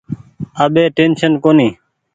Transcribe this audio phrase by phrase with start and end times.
[0.63, 1.73] اٻي ٽيشن ڪونيٚ۔